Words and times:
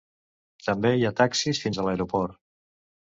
També 0.67 0.91
hi 0.99 1.05
ha 1.09 1.13
taxis 1.19 1.59
fins 1.65 1.81
a 1.83 1.85
l'aeroport. 1.89 2.35